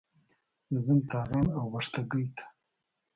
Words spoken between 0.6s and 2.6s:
زه ځم تارڼ اوبښتکۍ ته.